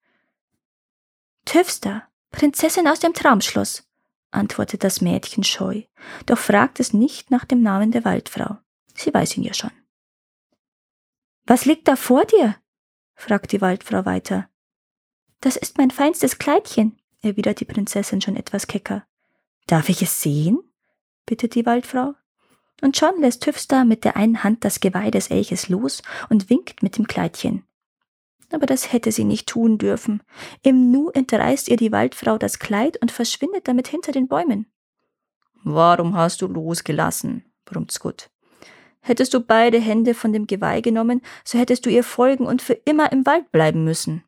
Tüfster, 1.47 2.07
Prinzessin 2.31 2.87
aus 2.87 3.01
dem 3.01 3.15
Traumschloss, 3.15 3.89
antwortet 4.31 4.85
das 4.85 5.01
Mädchen 5.01 5.43
scheu, 5.43 5.85
doch 6.27 6.37
fragt 6.37 6.81
es 6.81 6.93
nicht 6.93 7.31
nach 7.31 7.47
dem 7.47 7.63
Namen 7.63 7.93
der 7.93 8.05
Waldfrau. 8.05 8.59
Sie 8.95 9.15
weiß 9.15 9.39
ihn 9.39 9.45
ja 9.45 9.55
schon. 9.55 9.71
Was 11.47 11.65
liegt 11.65 11.89
da 11.89 11.97
vor 11.97 12.27
dir? 12.27 12.57
fragt 13.15 13.53
die 13.53 13.63
Waldfrau 13.63 14.05
weiter. 14.05 14.51
Das 15.41 15.57
ist 15.57 15.79
mein 15.79 15.91
feinstes 15.91 16.37
Kleidchen, 16.37 17.01
erwidert 17.23 17.61
die 17.61 17.65
Prinzessin 17.65 18.21
schon 18.21 18.37
etwas 18.37 18.67
kecker. 18.67 19.07
Darf 19.67 19.89
ich 19.89 20.03
es 20.03 20.21
sehen? 20.21 20.59
bittet 21.25 21.55
die 21.55 21.65
Waldfrau 21.65 22.17
und 22.81 22.97
schon 22.97 23.21
lässt 23.21 23.43
Tüfster 23.43 23.85
mit 23.85 24.05
der 24.05 24.17
einen 24.17 24.43
Hand 24.43 24.65
das 24.65 24.81
Geweih 24.81 25.11
des 25.11 25.29
Elches 25.31 25.69
los 25.69 26.03
und 26.29 26.51
winkt 26.51 26.83
mit 26.83 26.99
dem 26.99 27.07
Kleidchen. 27.07 27.65
Aber 28.51 28.67
das 28.67 28.93
hätte 28.93 29.13
sie 29.13 29.25
nicht 29.25 29.49
tun 29.49 29.79
dürfen. 29.79 30.23
Im 30.63 30.91
Nu 30.91 31.09
entreißt 31.11 31.69
ihr 31.69 31.77
die 31.77 31.93
Waldfrau 31.93 32.37
das 32.37 32.59
Kleid 32.59 33.01
und 33.01 33.11
verschwindet 33.11 33.67
damit 33.67 33.89
hinter 33.89 34.13
den 34.13 34.29
Bäumen. 34.29 34.67
Warum 35.65 36.17
hast 36.17 36.43
du 36.43 36.49
losgelassen? 36.49 37.45
brummt 37.65 37.93
Scott. 37.93 38.31
Hättest 39.01 39.33
du 39.33 39.41
beide 39.41 39.81
Hände 39.81 40.15
von 40.15 40.33
dem 40.33 40.47
Geweih 40.47 40.81
genommen, 40.81 41.23
so 41.45 41.59
hättest 41.59 41.87
du 41.87 41.91
ihr 41.91 42.05
folgen 42.05 42.47
und 42.47 42.63
für 42.63 42.75
immer 42.75 43.11
im 43.11 43.25
Wald 43.27 43.51
bleiben 43.53 43.85
müssen. 43.85 44.23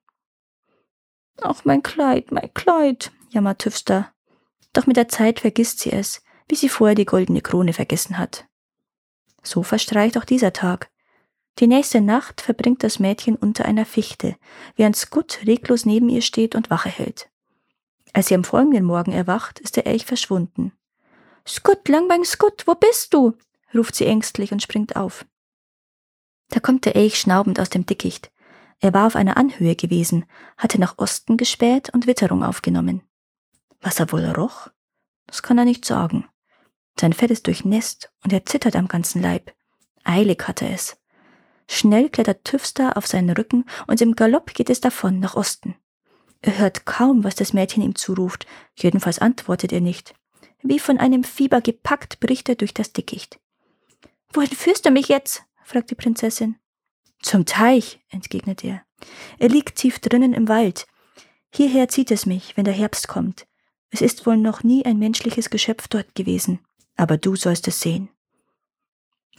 Ach, 1.40 1.64
mein 1.64 1.82
Kleid, 1.82 2.32
mein 2.32 2.52
Kleid, 2.54 3.12
jammert 3.30 3.60
Tüfster. 3.60 4.12
Doch 4.72 4.86
mit 4.86 4.96
der 4.96 5.08
Zeit 5.08 5.40
vergisst 5.40 5.80
sie 5.80 5.92
es 5.92 6.23
wie 6.48 6.54
sie 6.54 6.68
vorher 6.68 6.94
die 6.94 7.04
goldene 7.04 7.40
Krone 7.40 7.72
vergessen 7.72 8.18
hat. 8.18 8.46
So 9.42 9.62
verstreicht 9.62 10.16
auch 10.18 10.24
dieser 10.24 10.52
Tag. 10.52 10.90
Die 11.58 11.66
nächste 11.66 12.00
Nacht 12.00 12.40
verbringt 12.40 12.82
das 12.82 12.98
Mädchen 12.98 13.36
unter 13.36 13.64
einer 13.64 13.86
Fichte, 13.86 14.36
während 14.76 14.96
Scott 14.96 15.40
reglos 15.46 15.86
neben 15.86 16.08
ihr 16.08 16.22
steht 16.22 16.54
und 16.54 16.70
Wache 16.70 16.88
hält. 16.88 17.30
Als 18.12 18.28
sie 18.28 18.34
am 18.34 18.44
folgenden 18.44 18.84
Morgen 18.84 19.12
erwacht, 19.12 19.60
ist 19.60 19.76
der 19.76 19.86
Elch 19.86 20.04
verschwunden. 20.04 20.72
Scott, 21.46 21.88
Langbein 21.88 22.24
Scott, 22.24 22.64
wo 22.66 22.74
bist 22.74 23.12
du? 23.14 23.34
ruft 23.74 23.94
sie 23.94 24.06
ängstlich 24.06 24.52
und 24.52 24.62
springt 24.62 24.96
auf. 24.96 25.26
Da 26.48 26.60
kommt 26.60 26.84
der 26.84 26.96
Elch 26.96 27.18
schnaubend 27.18 27.60
aus 27.60 27.70
dem 27.70 27.86
Dickicht. 27.86 28.30
Er 28.80 28.92
war 28.92 29.06
auf 29.06 29.16
einer 29.16 29.36
Anhöhe 29.36 29.76
gewesen, 29.76 30.24
hatte 30.56 30.78
nach 30.78 30.98
Osten 30.98 31.36
gespäht 31.36 31.90
und 31.92 32.06
Witterung 32.06 32.44
aufgenommen. 32.44 33.02
Was 33.80 34.00
er 34.00 34.10
wohl 34.12 34.24
roch? 34.26 34.68
Das 35.26 35.42
kann 35.42 35.58
er 35.58 35.64
nicht 35.64 35.84
sagen. 35.84 36.26
Sein 36.98 37.12
Fell 37.12 37.30
ist 37.30 37.46
durchnässt 37.46 38.10
und 38.22 38.32
er 38.32 38.46
zittert 38.46 38.76
am 38.76 38.88
ganzen 38.88 39.20
Leib. 39.20 39.52
Eilig 40.04 40.46
hat 40.46 40.62
er 40.62 40.70
es. 40.70 40.96
Schnell 41.68 42.08
klettert 42.10 42.44
Tüfster 42.44 42.96
auf 42.96 43.06
seinen 43.06 43.30
Rücken 43.30 43.64
und 43.86 44.00
im 44.00 44.14
Galopp 44.14 44.54
geht 44.54 44.70
es 44.70 44.80
davon 44.80 45.18
nach 45.18 45.34
Osten. 45.34 45.76
Er 46.42 46.58
hört 46.58 46.84
kaum, 46.84 47.24
was 47.24 47.34
das 47.34 47.52
Mädchen 47.54 47.82
ihm 47.82 47.94
zuruft, 47.94 48.46
jedenfalls 48.76 49.18
antwortet 49.18 49.72
er 49.72 49.80
nicht. 49.80 50.14
Wie 50.62 50.78
von 50.78 50.98
einem 50.98 51.24
Fieber 51.24 51.60
gepackt 51.60 52.20
bricht 52.20 52.48
er 52.48 52.54
durch 52.54 52.74
das 52.74 52.92
Dickicht. 52.92 53.40
Wohin 54.32 54.50
führst 54.50 54.84
du 54.84 54.90
mich 54.90 55.08
jetzt? 55.08 55.44
fragt 55.62 55.90
die 55.90 55.94
Prinzessin. 55.94 56.56
Zum 57.22 57.46
Teich, 57.46 58.00
entgegnet 58.10 58.62
er. 58.62 58.82
Er 59.38 59.48
liegt 59.48 59.76
tief 59.76 59.98
drinnen 59.98 60.34
im 60.34 60.48
Wald. 60.48 60.86
Hierher 61.50 61.88
zieht 61.88 62.10
es 62.10 62.26
mich, 62.26 62.56
wenn 62.56 62.64
der 62.64 62.74
Herbst 62.74 63.08
kommt. 63.08 63.46
Es 63.90 64.02
ist 64.02 64.26
wohl 64.26 64.36
noch 64.36 64.62
nie 64.62 64.84
ein 64.84 64.98
menschliches 64.98 65.48
Geschöpf 65.48 65.88
dort 65.88 66.14
gewesen 66.14 66.60
aber 66.96 67.16
du 67.16 67.36
sollst 67.36 67.68
es 67.68 67.80
sehen. 67.80 68.08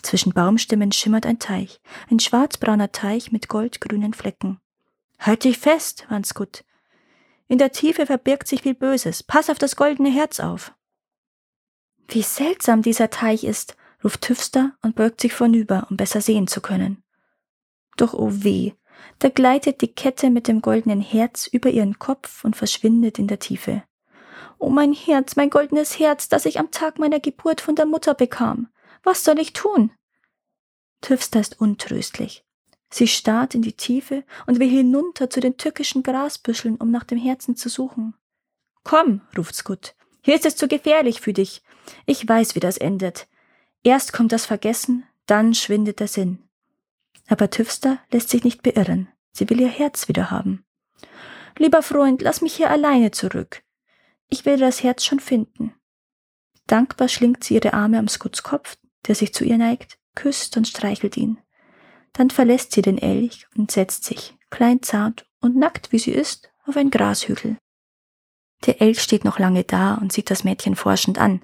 Zwischen 0.01 0.33
Baumstämmen 0.33 0.91
schimmert 0.91 1.25
ein 1.25 1.39
Teich, 1.39 1.79
ein 2.11 2.19
schwarzbrauner 2.19 2.91
Teich 2.91 3.31
mit 3.31 3.47
goldgrünen 3.47 4.13
Flecken. 4.13 4.59
Halt 5.19 5.43
dich 5.43 5.57
fest, 5.57 6.05
Wanskut. 6.09 6.63
In 7.47 7.57
der 7.57 7.71
Tiefe 7.71 8.05
verbirgt 8.05 8.47
sich 8.47 8.61
viel 8.63 8.75
Böses. 8.75 9.23
Pass 9.23 9.49
auf 9.49 9.57
das 9.57 9.75
goldene 9.75 10.11
Herz 10.11 10.39
auf. 10.39 10.73
Wie 12.07 12.21
seltsam 12.21 12.81
dieser 12.81 13.09
Teich 13.09 13.43
ist, 13.43 13.75
ruft 14.03 14.21
Tüfster 14.21 14.73
und 14.81 14.95
beugt 14.95 15.21
sich 15.21 15.33
vornüber, 15.33 15.87
um 15.89 15.97
besser 15.97 16.21
sehen 16.21 16.47
zu 16.47 16.61
können. 16.61 17.03
Doch 17.97 18.13
oh 18.13 18.29
weh, 18.31 18.73
da 19.19 19.29
gleitet 19.29 19.81
die 19.81 19.93
Kette 19.93 20.29
mit 20.29 20.47
dem 20.47 20.61
goldenen 20.61 21.01
Herz 21.01 21.47
über 21.47 21.69
ihren 21.69 21.97
Kopf 21.97 22.43
und 22.43 22.55
verschwindet 22.55 23.17
in 23.19 23.27
der 23.27 23.39
Tiefe. 23.39 23.83
Oh 24.57 24.69
mein 24.69 24.93
Herz, 24.93 25.35
mein 25.35 25.49
goldenes 25.49 25.99
Herz, 25.99 26.29
das 26.29 26.45
ich 26.45 26.59
am 26.59 26.71
Tag 26.71 26.99
meiner 26.99 27.19
Geburt 27.19 27.61
von 27.61 27.75
der 27.75 27.85
Mutter 27.85 28.13
bekam. 28.13 28.69
Was 29.03 29.23
soll 29.23 29.39
ich 29.39 29.53
tun? 29.53 29.91
Tüfster 31.01 31.39
ist 31.39 31.59
untröstlich. 31.59 32.43
Sie 32.89 33.07
starrt 33.07 33.55
in 33.55 33.61
die 33.61 33.73
Tiefe 33.73 34.23
und 34.45 34.59
will 34.59 34.69
hinunter 34.69 35.29
zu 35.29 35.39
den 35.39 35.57
tückischen 35.57 36.01
Grasbüscheln, 36.01 36.77
um 36.77 36.91
nach 36.91 37.03
dem 37.03 37.17
Herzen 37.17 37.55
zu 37.55 37.69
suchen. 37.69 38.15
Komm, 38.83 39.21
ruft 39.37 39.55
Scott. 39.55 39.95
Hier 40.21 40.35
ist 40.35 40.45
es 40.45 40.55
zu 40.55 40.67
gefährlich 40.67 41.21
für 41.21 41.33
dich. 41.33 41.61
Ich 42.05 42.27
weiß, 42.27 42.55
wie 42.55 42.59
das 42.59 42.77
endet. 42.77 43.27
Erst 43.83 44.13
kommt 44.13 44.31
das 44.31 44.45
Vergessen, 44.45 45.05
dann 45.25 45.53
schwindet 45.53 45.99
der 45.99 46.07
Sinn. 46.07 46.39
Aber 47.27 47.49
Tüfster 47.49 47.99
lässt 48.11 48.29
sich 48.29 48.43
nicht 48.43 48.63
beirren. 48.63 49.09
Sie 49.31 49.49
will 49.49 49.59
ihr 49.59 49.67
Herz 49.67 50.07
wieder 50.07 50.31
haben. 50.31 50.63
Lieber 51.57 51.83
Freund, 51.83 52.21
lass 52.21 52.41
mich 52.41 52.55
hier 52.55 52.69
alleine 52.69 53.11
zurück. 53.11 53.64
Ich 54.29 54.45
werde 54.45 54.61
das 54.61 54.83
Herz 54.83 55.05
schon 55.05 55.19
finden. 55.19 55.73
Dankbar 56.67 57.09
schlingt 57.09 57.43
sie 57.43 57.55
ihre 57.55 57.73
Arme 57.73 57.99
am 57.99 58.07
Scotts 58.07 58.43
Kopf, 58.43 58.77
der 59.07 59.15
sich 59.15 59.33
zu 59.33 59.43
ihr 59.45 59.57
neigt, 59.57 59.99
küsst 60.15 60.57
und 60.57 60.67
streichelt 60.67 61.15
ihn. 61.17 61.37
Dann 62.13 62.29
verlässt 62.29 62.71
sie 62.71 62.81
den 62.81 62.97
Elch 62.97 63.47
und 63.55 63.71
setzt 63.71 64.05
sich, 64.05 64.35
klein 64.49 64.81
zart 64.81 65.27
und 65.41 65.55
nackt 65.55 65.91
wie 65.91 65.99
sie 65.99 66.11
ist, 66.11 66.49
auf 66.65 66.77
ein 66.77 66.89
Grashügel. 66.89 67.57
Der 68.65 68.81
Elch 68.81 69.01
steht 69.01 69.25
noch 69.25 69.37
lange 69.37 69.63
da 69.63 69.95
und 69.95 70.11
sieht 70.11 70.31
das 70.31 70.43
Mädchen 70.43 70.75
forschend 70.75 71.19
an. 71.19 71.43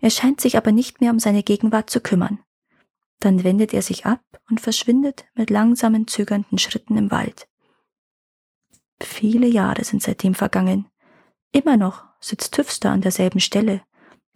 Er 0.00 0.10
scheint 0.10 0.40
sich 0.40 0.56
aber 0.56 0.72
nicht 0.72 1.00
mehr 1.00 1.10
um 1.10 1.20
seine 1.20 1.42
Gegenwart 1.42 1.90
zu 1.90 2.00
kümmern. 2.00 2.40
Dann 3.20 3.44
wendet 3.44 3.72
er 3.72 3.82
sich 3.82 4.06
ab 4.06 4.22
und 4.48 4.60
verschwindet 4.60 5.26
mit 5.34 5.50
langsamen, 5.50 6.06
zögernden 6.06 6.58
Schritten 6.58 6.96
im 6.96 7.10
Wald. 7.10 7.48
Viele 9.00 9.46
Jahre 9.46 9.84
sind 9.84 10.02
seitdem 10.02 10.34
vergangen. 10.34 10.88
Immer 11.52 11.76
noch 11.76 12.04
sitzt 12.26 12.54
Tüfster 12.54 12.90
an 12.90 13.02
derselben 13.02 13.40
Stelle, 13.40 13.82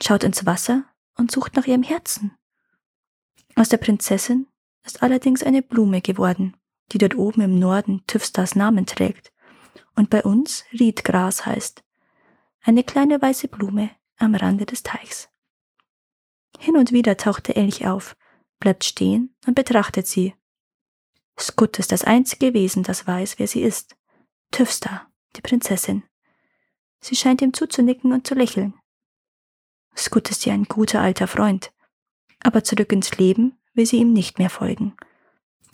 schaut 0.01 0.23
ins 0.23 0.47
Wasser 0.47 0.85
und 1.17 1.33
sucht 1.33 1.57
nach 1.57 1.67
ihrem 1.67 1.83
Herzen. 1.83 2.37
Aus 3.57 3.69
der 3.69 3.79
Prinzessin 3.79 4.47
ist 4.85 5.03
allerdings 5.03 5.43
eine 5.43 5.61
Blume 5.61 6.01
geworden, 6.01 6.57
die 6.93 6.99
dort 6.99 7.17
oben 7.17 7.41
im 7.41 7.59
Norden 7.59 8.05
Tüfsters 8.07 8.55
Namen 8.55 8.87
trägt 8.87 9.33
und 9.97 10.09
bei 10.09 10.23
uns 10.23 10.65
Riedgras 10.73 11.47
heißt. 11.47 11.83
Eine 12.63 12.85
kleine 12.85 13.21
weiße 13.21 13.49
Blume 13.49 13.91
am 14.19 14.35
Rande 14.35 14.67
des 14.67 14.83
Teichs. 14.83 15.29
Hin 16.59 16.77
und 16.77 16.93
wieder 16.93 17.17
taucht 17.17 17.49
der 17.49 17.57
Elch 17.57 17.87
auf, 17.87 18.17
bleibt 18.61 18.85
stehen 18.85 19.35
und 19.47 19.55
betrachtet 19.55 20.07
sie. 20.07 20.35
Skut 21.39 21.79
ist 21.79 21.91
das 21.91 22.05
einzige 22.05 22.55
Wesen, 22.55 22.83
das 22.83 23.07
weiß, 23.07 23.39
wer 23.39 23.49
sie 23.49 23.63
ist. 23.63 23.97
Tüfster, 24.51 25.09
die 25.37 25.41
Prinzessin. 25.41 26.05
Sie 27.01 27.17
scheint 27.17 27.43
ihm 27.43 27.55
zuzunicken 27.55 28.13
und 28.13 28.27
zu 28.27 28.35
lächeln. 28.35 28.75
Skut 29.97 30.31
ist 30.31 30.47
ja 30.47 30.55
ein 30.55 30.65
guter 30.65 31.01
alter 31.01 31.27
Freund, 31.27 31.73
aber 32.43 32.65
zurück 32.65 32.93
ins 32.93 33.17
Leben 33.19 33.59
will 33.75 33.87
sie 33.87 33.99
ihm 33.99 34.13
nicht 34.13 34.39
mehr 34.39 34.51
folgen. 34.51 34.97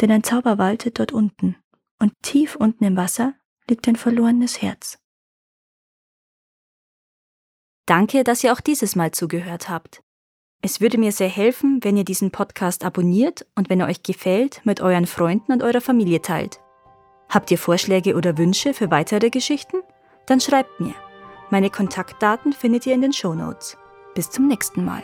Denn 0.01 0.11
ein 0.11 0.25
Zauber 0.25 0.59
waltet 0.59 0.99
dort 0.99 1.13
unten, 1.13 1.57
und 1.99 2.13
tief 2.23 2.57
unten 2.57 2.85
im 2.85 2.97
Wasser 2.97 3.35
liegt 3.69 3.89
ein 3.89 3.97
verlorenes 3.97 4.63
Herz. 4.63 4.99
Danke, 7.87 8.25
dass 8.25 8.43
ihr 8.43 8.53
auch 8.53 8.61
dieses 8.61 8.97
Mal 8.97 9.13
zugehört 9.13 9.69
habt. 9.69 10.03
Es 10.61 10.81
würde 10.81 10.99
mir 10.99 11.13
sehr 11.13 11.29
helfen, 11.29 11.79
wenn 11.83 11.97
ihr 11.97 12.05
diesen 12.05 12.33
Podcast 12.33 12.85
abonniert 12.85 13.47
und 13.55 13.71
wenn 13.71 13.81
er 13.81 13.87
euch 13.87 14.03
gefällt, 14.03 14.61
mit 14.65 14.81
euren 14.81 15.07
Freunden 15.07 15.53
und 15.53 15.63
eurer 15.63 15.81
Familie 15.81 16.21
teilt. 16.23 16.61
Habt 17.29 17.51
ihr 17.51 17.59
Vorschläge 17.59 18.17
oder 18.17 18.39
Wünsche 18.39 18.75
für 18.75 18.91
weitere 18.91 19.31
Geschichten? 19.31 19.77
Dann 20.27 20.41
schreibt 20.41 20.81
mir. 20.81 20.95
Meine 21.51 21.71
Kontaktdaten 21.71 22.53
findet 22.53 22.87
ihr 22.87 22.95
in 22.95 23.03
den 23.03 23.13
Show 23.13 23.35
Notes. 23.35 23.77
Bis 24.15 24.31
zum 24.31 24.49
nächsten 24.49 24.85
Mal. 24.85 25.03